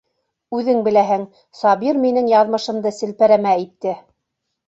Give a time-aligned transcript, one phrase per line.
[0.59, 1.25] Үҙең беләһең,
[1.59, 3.93] Сабир минең яҙмышымды селпәрәмә итте.